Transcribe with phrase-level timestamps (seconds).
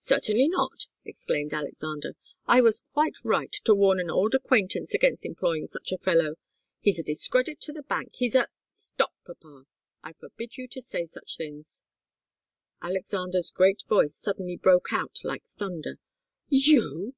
[0.00, 2.16] "Certainly not!" exclaimed Alexander.
[2.44, 6.34] "I was quite right to warn an old acquaintance against employing such a fellow.
[6.80, 9.66] He's a discredit to the bank, he's a" "Stop, papa!
[10.02, 11.84] I forbid you to say such things"
[12.82, 16.00] Alexander's great voice suddenly broke out like thunder.
[16.48, 17.14] "You!